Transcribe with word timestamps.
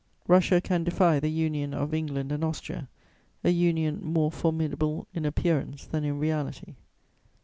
Russia 0.27 0.59
can 0.59 0.83
defy 0.83 1.19
the 1.19 1.29
union 1.29 1.75
of 1.75 1.93
England 1.93 2.31
and 2.31 2.43
Austria, 2.43 2.89
a 3.43 3.51
union 3.51 4.03
more 4.03 4.31
formidable 4.31 5.05
in 5.13 5.25
appearance 5.25 5.85
than 5.85 6.03
in 6.03 6.17
reality. 6.17 6.73